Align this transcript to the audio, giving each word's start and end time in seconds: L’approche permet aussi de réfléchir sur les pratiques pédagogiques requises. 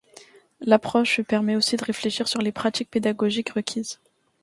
L’approche 0.61 1.21
permet 1.21 1.55
aussi 1.55 1.77
de 1.77 1.85
réfléchir 1.85 2.27
sur 2.27 2.41
les 2.41 2.51
pratiques 2.51 2.89
pédagogiques 2.89 3.51
requises. 3.51 3.99